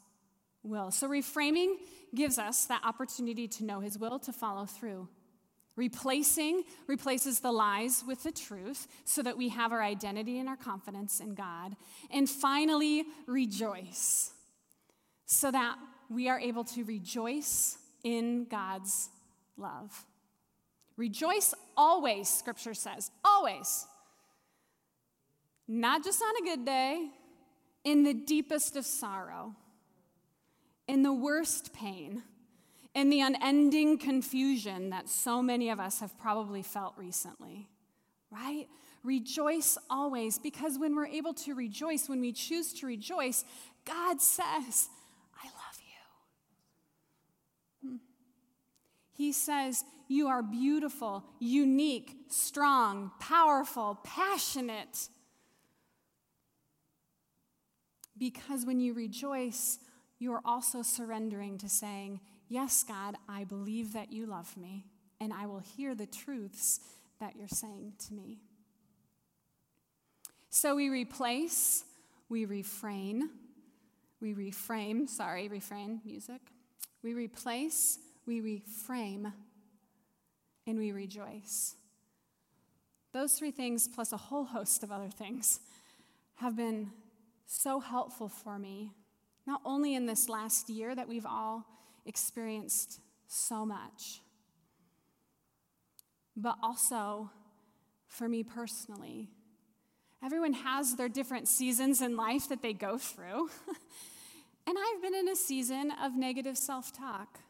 [0.63, 0.91] will.
[0.91, 1.77] So, reframing
[2.15, 5.09] gives us that opportunity to know His will, to follow through.
[5.77, 10.57] Replacing replaces the lies with the truth so that we have our identity and our
[10.57, 11.75] confidence in God.
[12.13, 14.31] And finally, rejoice
[15.27, 15.77] so that
[16.09, 19.11] we are able to rejoice in God's
[19.57, 20.05] love.
[20.97, 23.87] Rejoice always, scripture says, always
[25.67, 27.09] not just on a good day,
[27.85, 29.55] in the deepest of sorrow,
[30.89, 32.23] in the worst pain,
[32.95, 37.69] in the unending confusion that so many of us have probably felt recently,
[38.31, 38.67] right?
[39.03, 43.45] Rejoice always, because when we're able to rejoice, when we choose to rejoice,
[43.85, 44.89] God says,
[45.37, 45.79] I love
[47.83, 47.89] you.
[47.91, 47.97] Hmm.
[49.13, 55.09] He says, You are beautiful, unique, strong, powerful, passionate
[58.25, 59.79] because when you rejoice,
[60.19, 64.87] you are also surrendering to saying, Yes, God, I believe that you love me,
[65.21, 66.81] and I will hear the truths
[67.21, 68.39] that you're saying to me.
[70.49, 71.85] So we replace,
[72.31, 73.29] we refrain,
[74.23, 76.41] we reframe, sorry, refrain music.
[77.03, 79.35] We replace, we reframe,
[80.67, 81.75] and we rejoice.
[83.13, 85.61] Those three things, plus a whole host of other things,
[86.37, 86.91] have been
[87.47, 88.93] so helpful for me,
[89.47, 91.65] not only in this last year that we've all
[92.07, 94.23] experienced so much,
[96.37, 97.31] but also
[98.07, 99.31] for me personally.
[100.25, 103.51] Everyone has their different seasons in life that they go through.
[104.67, 107.41] and I've been in a season of negative self talk.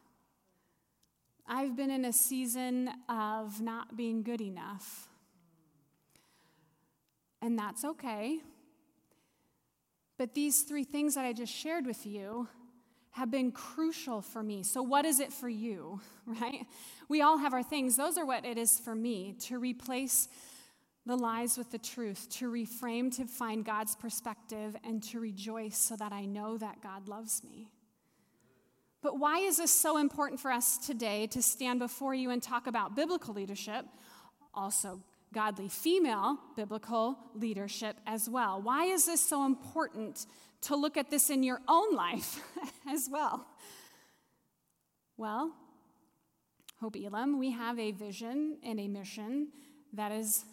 [1.47, 5.07] I've been in a season of not being good enough.
[7.41, 8.41] And that's okay
[10.17, 12.47] but these three things that I just shared with you
[13.11, 14.61] have been crucial for me.
[14.63, 16.65] So, what is it for you, right?
[17.07, 17.95] We all have our things.
[17.95, 20.27] Those are what it is for me to replace
[21.05, 25.95] the lies with the truth, to reframe to find God's perspective, and to rejoice so
[25.95, 27.69] that I know that God loves me.
[29.01, 32.65] But why is this so important for us today to stand before you and talk
[32.65, 33.85] about biblical leadership?
[34.53, 34.99] Also,
[35.35, 38.61] godly female biblical leadership as well.
[38.61, 40.25] Why is this so important
[40.61, 42.41] to look at this in your own life
[42.89, 43.45] as well?
[45.17, 45.53] Well,
[46.79, 49.49] Hope Elam, we have a vision and a mission
[49.93, 50.45] that is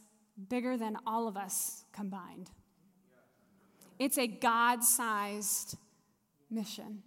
[0.49, 2.51] bigger than all of us combined.
[4.01, 5.76] It's a God sized
[6.51, 7.03] mission.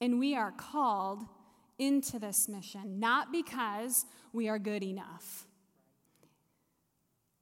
[0.00, 1.24] And we are called
[1.80, 5.46] into this mission, not because we are good enough.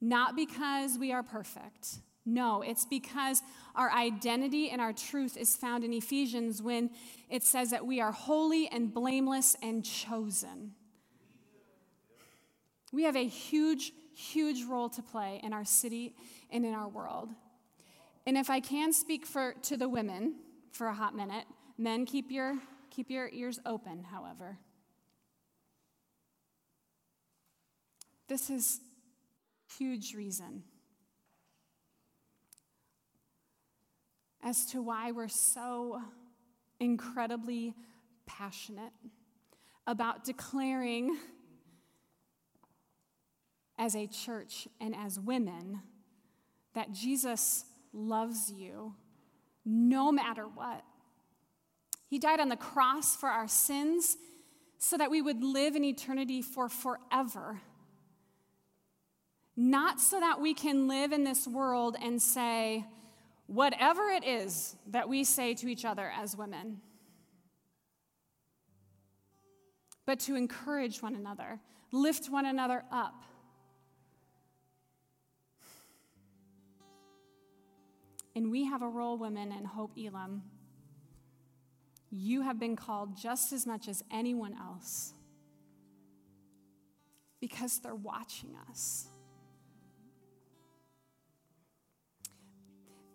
[0.00, 1.98] Not because we are perfect.
[2.24, 3.42] No, it's because
[3.74, 6.90] our identity and our truth is found in Ephesians when
[7.28, 10.72] it says that we are holy and blameless and chosen.
[12.92, 16.14] We have a huge, huge role to play in our city
[16.50, 17.30] and in our world.
[18.26, 20.34] And if I can speak for, to the women
[20.70, 21.44] for a hot minute,
[21.78, 22.58] men, keep your,
[22.90, 24.58] keep your ears open, however.
[28.28, 28.80] This is
[29.78, 30.62] huge reason
[34.42, 36.00] as to why we're so
[36.80, 37.74] incredibly
[38.26, 38.92] passionate
[39.86, 41.16] about declaring
[43.78, 45.80] as a church and as women
[46.74, 48.94] that Jesus loves you
[49.64, 50.84] no matter what.
[52.08, 54.16] He died on the cross for our sins
[54.78, 57.60] so that we would live in eternity for forever.
[59.56, 62.86] Not so that we can live in this world and say,
[63.46, 66.80] whatever it is that we say to each other as women,
[70.06, 71.60] but to encourage one another,
[71.92, 73.24] lift one another up.
[78.36, 80.42] And we have a role, women, in Hope Elam.
[82.10, 85.12] You have been called just as much as anyone else
[87.40, 89.08] because they're watching us.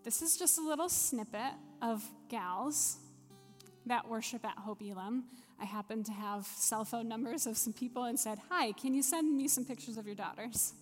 [0.04, 2.98] This is just a little snippet of gals
[3.86, 5.26] that worship at Hope Elam.
[5.60, 9.02] I happened to have cell phone numbers of some people and said, Hi, can you
[9.02, 10.74] send me some pictures of your daughters?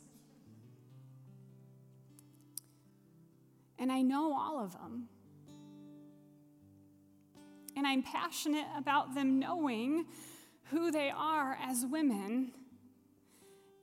[3.78, 5.07] And I know all of them.
[7.76, 10.05] And I'm passionate about them knowing
[10.65, 12.51] who they are as women,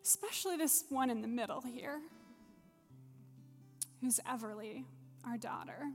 [0.04, 2.00] especially this one in the middle here,
[4.00, 4.84] who's Everly,
[5.26, 5.90] our daughter.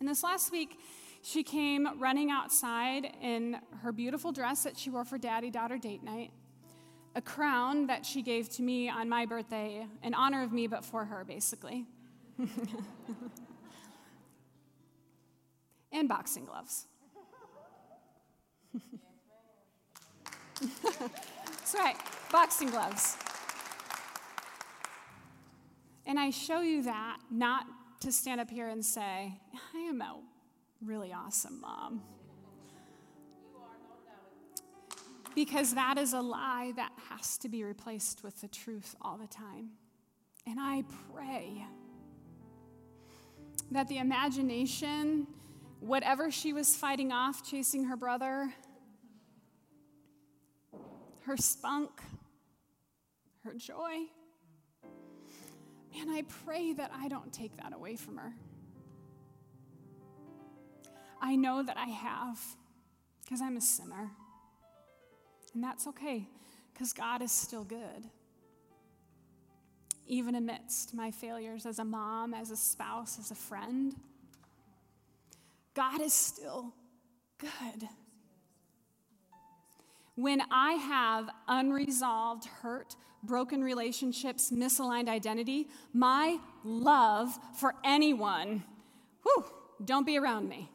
[0.00, 0.78] And this last week,
[1.22, 6.02] she came running outside in her beautiful dress that she wore for daddy daughter date
[6.02, 6.32] night,
[7.14, 10.84] a crown that she gave to me on my birthday in honor of me, but
[10.84, 11.86] for her, basically.
[15.92, 16.86] and boxing gloves.
[20.60, 21.96] That's right,
[22.30, 23.16] boxing gloves.
[26.06, 27.66] And I show you that not
[28.00, 29.32] to stand up here and say,
[29.74, 30.20] I am a
[30.84, 32.02] really awesome mom.
[35.34, 39.26] Because that is a lie that has to be replaced with the truth all the
[39.26, 39.70] time.
[40.46, 40.84] And I
[41.14, 41.64] pray
[43.70, 45.26] that the imagination,
[45.82, 48.52] whatever she was fighting off, chasing her brother,
[51.22, 51.90] her spunk,
[53.44, 54.06] her joy,
[55.92, 58.32] man, I pray that I don't take that away from her.
[61.20, 62.40] I know that I have
[63.24, 64.10] because I'm a sinner.
[65.54, 66.28] And that's okay
[66.72, 68.08] because God is still good
[70.06, 73.94] even amidst my failures as a mom, as a spouse, as a friend.
[75.74, 76.74] God is still
[77.38, 77.88] good.
[80.14, 88.64] When I have unresolved hurt, broken relationships, misaligned identity, my love for anyone,
[89.22, 89.44] whew,
[89.82, 90.70] don't be around me.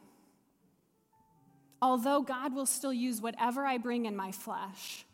[1.80, 5.04] Although God will still use whatever I bring in my flesh,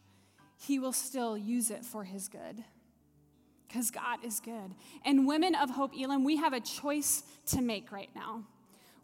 [0.56, 2.64] He will still use it for His good
[3.68, 4.74] because God is good.
[5.04, 8.44] And women of Hope Elam, we have a choice to make right now.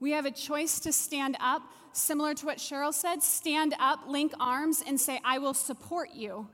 [0.00, 4.32] We have a choice to stand up, similar to what Cheryl said stand up, link
[4.40, 6.48] arms, and say, I will support you.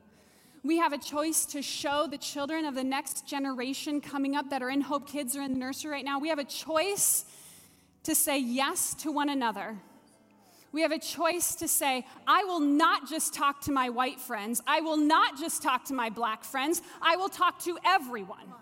[0.64, 4.62] We have a choice to show the children of the next generation coming up that
[4.62, 6.18] are in Hope Kids or in the nursery right now.
[6.18, 7.24] We have a choice
[8.02, 9.76] to say yes to one another.
[10.72, 14.60] We have a choice to say, I will not just talk to my white friends.
[14.66, 16.82] I will not just talk to my black friends.
[17.00, 18.52] I will talk to everyone,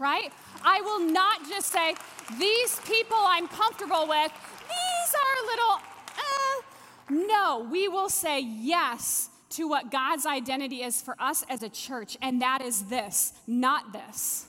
[0.00, 0.32] right?
[0.64, 1.94] I will not just say,
[2.38, 4.32] these people I'm comfortable with,
[4.68, 5.80] these are little,
[6.16, 7.26] uh.
[7.28, 12.16] No, we will say yes to what God's identity is for us as a church,
[12.20, 14.46] and that is this, not this.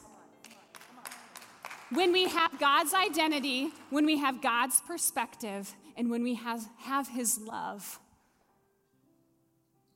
[1.91, 7.07] When we have God's identity, when we have God's perspective, and when we have, have
[7.07, 7.99] His love,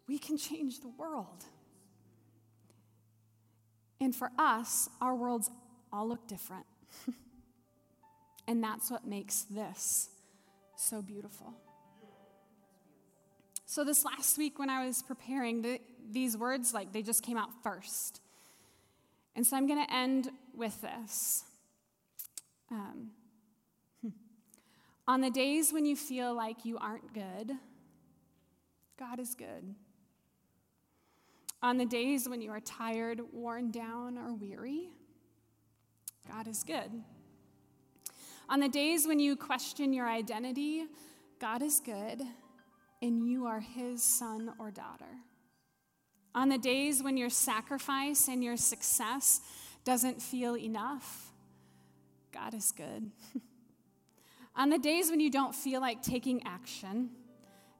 [0.08, 1.46] we can change the world.
[4.02, 5.52] And for us, our worlds
[5.94, 6.66] all look different.
[8.48, 10.10] and that's what makes this
[10.76, 11.54] so beautiful.
[13.68, 15.80] So, this last week when I was preparing, the,
[16.10, 18.20] these words, like, they just came out first.
[19.36, 21.44] And so I'm going to end with this.
[22.70, 23.12] Um,
[25.08, 27.52] on the days when you feel like you aren't good,
[29.00, 29.76] God is good.
[31.64, 34.90] On the days when you are tired, worn down, or weary,
[36.28, 36.92] God is good.
[38.50, 40.86] On the days when you question your identity,
[41.40, 42.22] God is good
[43.02, 45.06] and you are his son or daughter.
[46.34, 49.42] On the days when your sacrifice and your success
[49.84, 51.32] doesn't feel enough,
[52.32, 53.12] God is good.
[54.56, 57.10] On the days when you don't feel like taking action,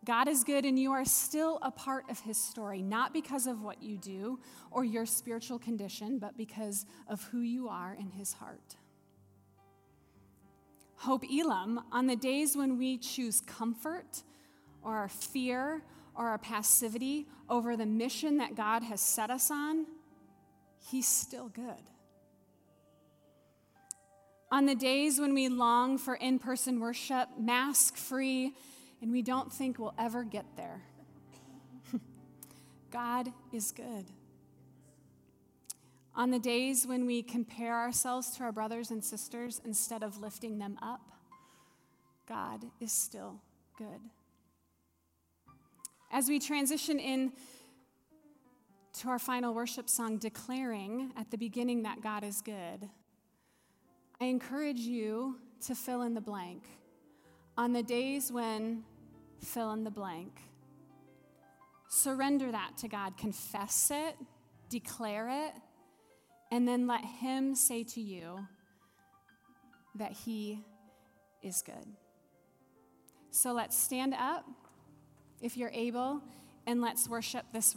[0.04, 3.62] God is good and you are still a part of his story, not because of
[3.62, 4.40] what you do
[4.72, 8.78] or your spiritual condition, but because of who you are in his heart.
[10.96, 14.24] Hope Elam, on the days when we choose comfort
[14.84, 15.84] or our fear
[16.16, 19.86] or our passivity over the mission that God has set us on,
[20.90, 21.90] He's still good.
[24.52, 28.54] On the days when we long for in person worship, mask free,
[29.02, 30.82] and we don't think we'll ever get there,
[32.92, 34.06] God is good.
[36.16, 40.60] On the days when we compare ourselves to our brothers and sisters instead of lifting
[40.60, 41.12] them up,
[42.28, 43.42] God is still
[43.78, 44.02] good.
[46.12, 47.32] As we transition in
[49.00, 52.90] to our final worship song, declaring at the beginning that God is good,
[54.20, 56.66] I encourage you to fill in the blank.
[57.58, 58.84] On the days when
[59.42, 60.40] fill in the blank,
[61.90, 64.16] surrender that to God, confess it,
[64.70, 65.54] declare it,
[66.52, 68.46] and then let Him say to you
[69.96, 70.64] that He
[71.42, 71.86] is good.
[73.32, 74.46] So let's stand up
[75.42, 76.22] if you're able,
[76.68, 77.76] and let's worship this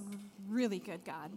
[0.48, 1.30] really good God.